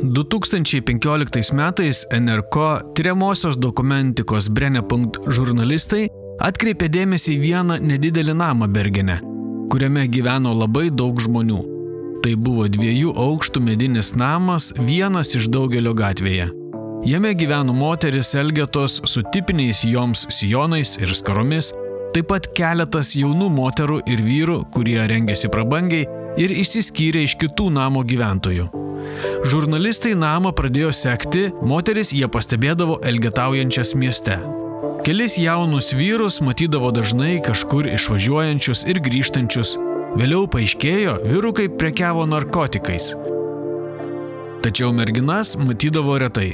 [0.00, 2.56] 2015 metais NRK
[2.94, 6.06] tyriamosios dokumentikos Brennepunkt žurnalistai
[6.42, 9.18] atkreipė dėmesį į vieną nedidelį namą Bergene,
[9.70, 11.60] kuriame gyveno labai daug žmonių.
[12.22, 16.48] Tai buvo dviejų aukštų medinis namas, vienas iš daugelio gatvėje.
[17.06, 21.72] Jame gyveno moteris Elgetos su tipiniais joms sijonais ir skaromis,
[22.14, 26.06] taip pat keletas jaunų moterų ir vyrų, kurie rengėsi prabangiai
[26.38, 28.81] ir išsiskyrė iš kitų namo gyventojų.
[29.48, 34.38] Žurnalistai namą pradėjo sekti, moteris jie pastebėdavo elgetaujančias mieste.
[35.02, 39.74] Kelis jaunus vyrus matydavo dažnai kažkur išvažiuojančius ir grįžtančius.
[40.14, 43.12] Vėliau paaiškėjo, vyrukai prekiavo narkotikais.
[44.62, 46.52] Tačiau merginas matydavo retai.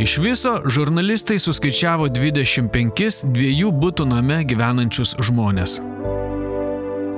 [0.00, 5.80] Iš viso žurnalistai suskaičiavo 25 dviejų būtų name gyvenančius žmonės.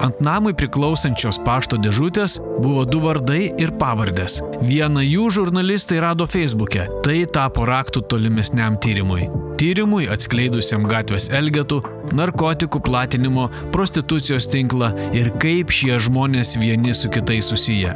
[0.01, 4.41] Ant namui priklausančios pašto dėžutės buvo du vardai ir pavardės.
[4.63, 6.89] Vieną jų žurnalistai rado Facebook'e.
[7.05, 9.29] Tai tapo raktų tolimesniam tyrimui.
[9.61, 11.83] Tyrimui atskleidusiam gatvės elgetų,
[12.17, 17.95] narkotikų platinimo, prostitucijos tinklą ir kaip šie žmonės vieni su kitais susiję.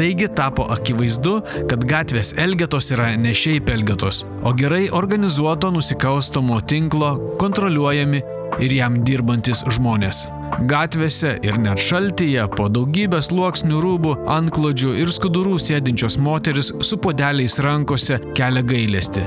[0.00, 1.34] Taigi tapo akivaizdu,
[1.68, 7.10] kad gatvės elgetos yra ne šiaip elgetos, o gerai organizuoto nusikalstamo tinklo
[7.42, 8.22] kontroliuojami
[8.64, 10.22] ir jam dirbantis žmonės.
[10.70, 17.58] Gatvėse ir net šaltyje po daugybės sluoksnių rūbų, antklodžių ir skudurų sėdinčios moteris su podeliais
[17.60, 19.26] rankose kelia gailesti.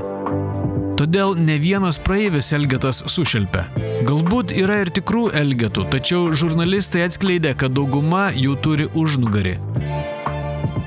[0.98, 3.68] Todėl ne vienas praeivis Elgetas sušelpia.
[4.10, 9.56] Galbūt yra ir tikrų Elgetų, tačiau žurnalistai atskleidė, kad dauguma jų turi užnugarį.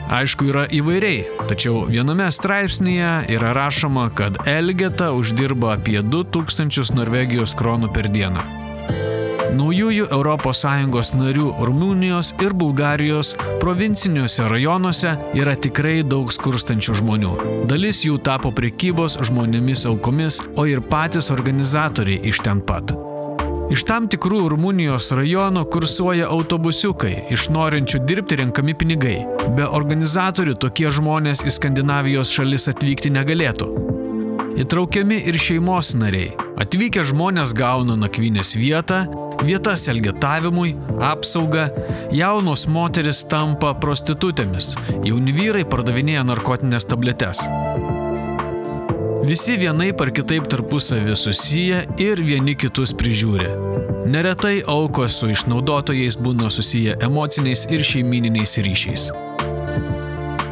[0.08, 7.92] Aišku, yra įvairiai, tačiau viename straipsnėje yra rašoma, kad Elgeta uždirba apie 2000 Norvegijos kronų
[7.92, 8.46] per dieną.
[9.58, 17.34] Naujųjų ES narių Rumunijos ir Bulgarijos provinciniuose rajonuose yra tikrai daug skurstančių žmonių.
[17.68, 22.96] Dalis jų tapo prekybos žmonėmis aukomis, o ir patys organizatoriai iš ten pat.
[23.68, 29.18] Iš tam tikrų Rumunijos rajonų kursuoja autobusiukai, iš norinčių dirbti renkami pinigai.
[29.58, 33.68] Be organizatorių tokie žmonės į Skandinavijos šalis atvykti negalėtų.
[34.64, 36.32] Įtraukiami ir šeimos nariai.
[36.64, 39.04] Atvykę žmonės gauna nakvynės vietą,
[39.44, 40.72] vietas elgetavimui,
[41.12, 41.68] apsaugą,
[42.16, 47.44] jaunos moteris tampa prostitutėmis, jauni vyrai pardavinėja narkotinės tabletes.
[49.26, 53.48] Visi vienai par kitaip tarpusavį susiję ir vieni kitus prižiūri.
[54.14, 59.10] Neretai aukos su išnaudotojais būna susiję emociniais ir šeimininiais ryšiais.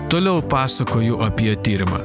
[0.09, 2.01] Toliau pasakoju apie tyrimą.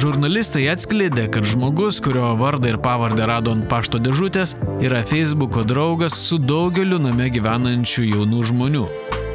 [0.00, 6.18] Žurnalistai atskleidė, kad žmogus, kurio vardą ir pavardę rado ant pašto dėžutės, yra Facebook'o draugas
[6.28, 8.84] su daugeliu name gyvenančių jaunų žmonių.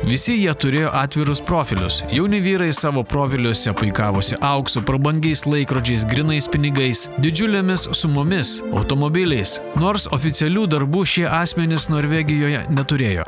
[0.05, 2.03] Visi jie turėjo atvirus profilius.
[2.13, 10.67] Jauni vyrai savo profiliuose puikavosi auksu, prabangiais laikrodžiais, grinais pinigais, didžiulėmis sumomis, automobiliais, nors oficialių
[10.75, 13.25] darbų šie asmenys Norvegijoje neturėjo.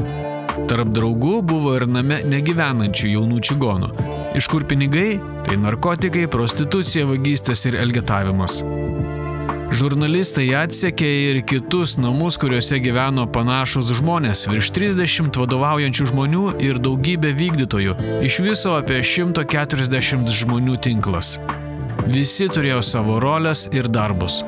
[0.69, 3.91] Tarp draugų buvo ir name negyvenančių jaunų čigonų.
[4.37, 5.17] Iš kur pinigai?
[5.47, 8.61] Tai narkotikai, prostitucija, vagystės ir elgetavimas.
[9.67, 17.33] Žurnalistai atsekė ir kitus namus, kuriuose gyveno panašus žmonės, virš 30 vadovaujančių žmonių ir daugybė
[17.35, 21.35] vykdytojų, iš viso apie 140 žmonių tinklas.
[22.07, 24.39] Visi turėjo savo rolės ir darbus.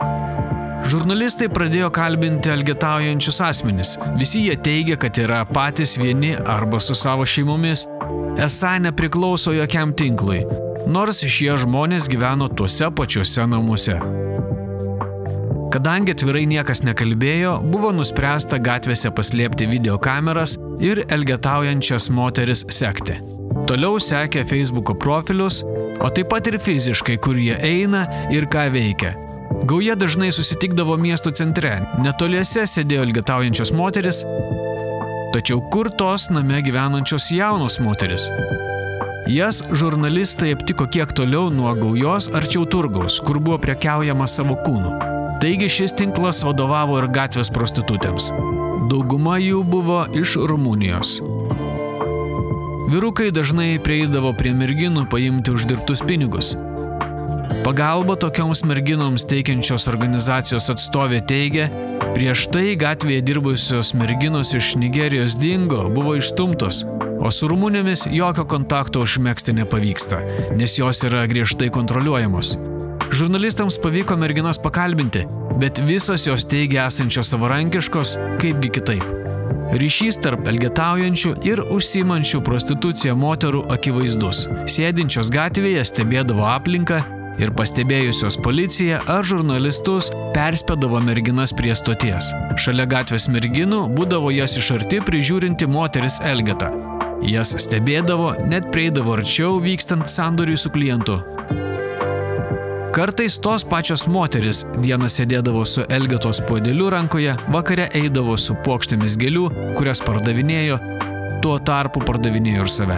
[0.87, 3.97] Žurnalistai pradėjo kalbinti algetaujančius asmenis.
[4.15, 7.83] Visi jie teigia, kad yra patys vieni arba su savo šeimomis,
[8.39, 10.45] esą nepriklauso jokiam tinklui,
[10.87, 13.99] nors šie žmonės gyveno tuose pačiuose namuose.
[15.69, 23.19] Kadangi atvirai niekas nekalbėjo, buvo nuspręsta gatvėse paslėpti videokameras ir elgetaujančias moteris sekti.
[23.69, 25.59] Toliau sekė Facebook'o profilius,
[26.01, 29.13] o taip pat ir fiziškai, kur jie eina ir ką veikia.
[29.69, 34.23] Gauja dažnai susitikdavo miesto centre, netoliese sėdėjo elgetaujančios moteris,
[35.35, 38.25] tačiau kur tos name gyvenančios jaunos moteris?
[39.29, 45.08] Jas žurnalistai aptiko kiek toliau nuo gaujos arčiau turgaus, kur buvo prekiaujama savo kūnu.
[45.39, 48.25] Taigi šis tinklas vadovavo ir gatvės prostitutėms.
[48.91, 51.13] Dauguma jų buvo iš Rumunijos.
[52.91, 56.57] Vyrukai dažnai prieidavo prie merginų paimti uždirbtus pinigus.
[57.63, 61.69] Pagalba tokioms merginoms teikiančios organizacijos atstovė teigia,
[62.17, 66.81] prieš tai gatvėje dirbusios merginos iš Nigerijos dingo, buvo išstumtos,
[67.19, 70.19] o su rumunėmis jokio kontakto užmėgsti nepavyksta,
[70.59, 72.57] nes jos yra griežtai kontroliuojamos.
[73.11, 75.23] Žurnalistams pavyko merginas pakalbinti,
[75.57, 79.05] bet visos jos teigia esančios savarankiškos, kaipgi kitaip.
[79.81, 84.43] Ryšys tarp elgetaujančių ir užsimančių prostituciją moterų akivaizdus.
[84.69, 87.01] Sėdinčios gatvėje stebėdavo aplinką
[87.41, 92.29] ir pastebėjusios policiją ar žurnalistus perspėdavo merginas prie stoties.
[92.61, 96.69] Šalia gatvės merginų būdavo jas iš arti prižiūrinti moteris Elgeta.
[97.25, 101.19] Jas stebėdavo, net prieidavo arčiau vykstant sandoriui su klientu.
[102.89, 109.43] Kartais tos pačios moteris dieną sėdėdavo su Elgetos puodeliu rankoje, vakare eidavo su plokštėmis gėlių,
[109.77, 110.79] kurias pardavinėjo,
[111.43, 112.97] tuo tarpu pardavinėjo ir save.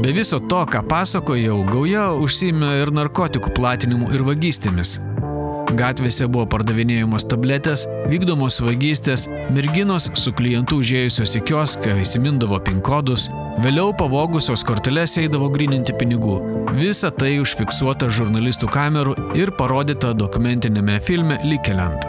[0.00, 4.96] Be viso to, ką pasakojau, gauja užsimė ir narkotikų platinimu ir vagystėmis.
[5.74, 13.26] Gatvėse buvo pardavinėjamos tabletės, vykdomos vagystės, merginos su klientu užėjusios į kioską įsimindavo pin kodus,
[13.64, 16.38] vėliau pavogusios korteles eidavo grininti pinigų.
[16.78, 22.06] Visa tai užfiksuota žurnalistų kamerų ir parodyta dokumentinėme filme Likeliant.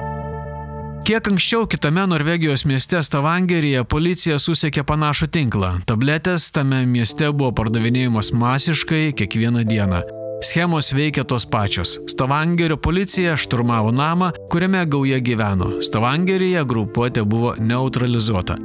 [1.08, 5.72] Kiek anksčiau kitame Norvegijos mieste Stavangeryje policija susiekė panašų tinklą.
[5.88, 10.04] Tabletės tame mieste buvo pardavinėjamos masiškai kiekvieną dieną.
[10.42, 12.00] Schemos veikia tos pačios.
[12.08, 15.72] Stavangerio policija šturmavo namą, kuriame gauja gyveno.
[15.82, 18.58] Stavangeryje grupuotė buvo neutralizuota.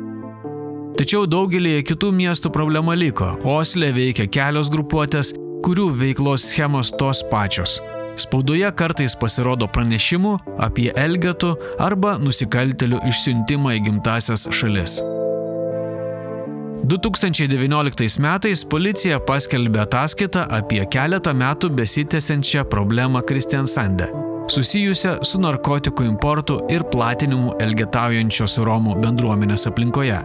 [1.01, 3.31] Tačiau daugelį kitų miestų problema liko.
[3.49, 5.33] Osle veikia kelios grupuotės,
[5.65, 7.79] kurių veiklos schemos tos pačios.
[8.21, 15.01] Spaudoje kartais pasirodo pranešimų apie elgetų arba nusikaltelių išsiuntimą į gimtasias šalis.
[16.83, 24.09] 2019 metais policija paskelbė ataskaitą apie keletą metų besitęsiančią problemą Kristiansande,
[24.51, 30.19] susijusią su narkotikų importu ir platinimu elgetaujančios Romų bendruomenės aplinkoje.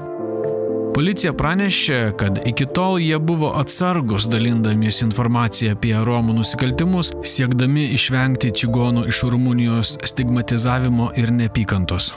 [0.97, 8.49] Policija pranešė, kad iki tol jie buvo atsargus dalindamiesi informaciją apie Romų nusikaltimus, siekdami išvengti
[8.63, 12.15] čigonų iš Rumunijos stigmatizavimo ir nepykantos.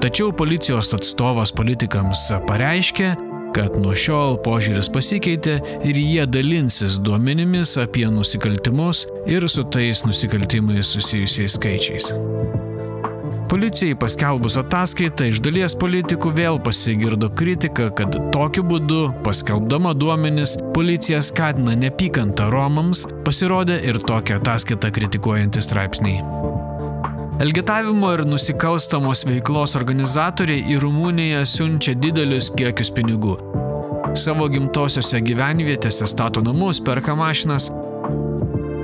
[0.00, 3.12] Tačiau policijos atstovas politikams pareiškė,
[3.56, 5.58] kad nuo šiol požiūris pasikeitė
[5.88, 12.12] ir jie dalinsis duomenimis apie nusikaltimus ir su tais nusikaltimais susijusiais skaičiais.
[13.52, 21.20] Policijai paskelbus ataskaitą iš dalies politikų vėl pasigirdo kritika, kad tokiu būdu, paskelbdama duomenis, policija
[21.20, 26.71] skatina nepykantą Romams, pasirodė ir tokią ataskaitą kritikuojantys straipsniai.
[27.42, 33.32] Elgetavimo ir nusikalstamos veiklos organizatoriai į Rumuniją siunčia didelius kiekius pinigų.
[34.14, 37.66] Savo gimtosiose gyvenvietėse stato namus, perka mašinas.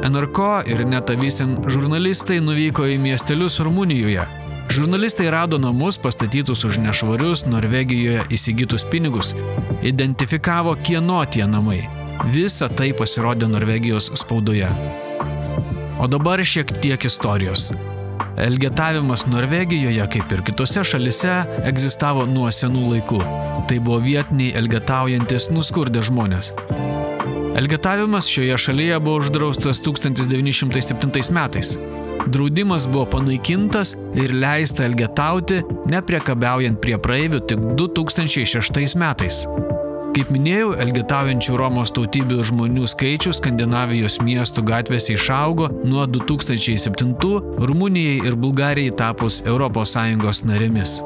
[0.09, 0.41] NRK
[0.73, 4.25] ir Netavisen žurnalistai nuvyko į miestelius Rumunijoje.
[4.75, 9.37] Žurnalistai rado namus pastatytus už nešvarius Norvegijoje įsigytus pinigus,
[9.87, 11.85] identifikavo kieno tie namai.
[12.35, 14.73] Visa tai pasirodė Norvegijos spaudoje.
[16.03, 17.69] O dabar šiek tiek istorijos.
[18.39, 23.19] Elgetavimas Norvegijoje, kaip ir kitose šalise, egzistavo nuo senų laikų.
[23.69, 26.53] Tai buvo vietiniai elgetaujantis nuskurdę žmonės.
[27.59, 31.75] Elgetavimas šioje šalyje buvo uždraustas 1907 metais.
[32.29, 39.43] Draudimas buvo panaikintas ir leista elgetauti, nepriekabiaujant prie praeivių tik 2006 metais.
[40.17, 47.15] Kaip minėjau, elgetaujančių Romos tautybių žmonių skaičius Skandinavijos miestų gatvėse išaugo nuo 2007
[47.69, 50.99] Rumunijai ir Bulgarijai tapus ES narėmis.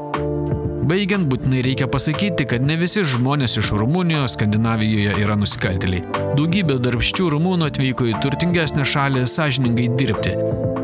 [0.82, 6.02] Baigiant, būtinai reikia pasakyti, kad ne visi žmonės iš Rumunijos Skandinavijoje yra nusikaltėliai.
[6.34, 10.34] Daugybė darbščių rumūnų atvyko į turtingesnę šalį sąžiningai dirbti.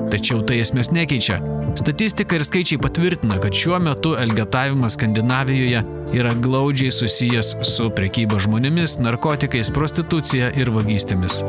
[0.09, 1.39] Tačiau tai esmės nekeičia.
[1.79, 5.83] Statistika ir skaičiai patvirtina, kad šiuo metu elgetavimas Skandinavijoje
[6.17, 11.43] yra glaudžiai susijęs su prekyba žmonėmis, narkotikais, prostitucija ir vagystėmis.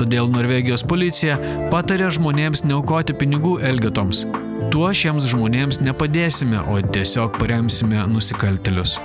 [0.00, 1.38] Todėl Norvegijos policija
[1.72, 4.26] patarė žmonėms neaukoti pinigų elgetoms.
[4.72, 8.98] Tuo šiems žmonėms nepadėsime, o tiesiog paremsime nusikaltelius.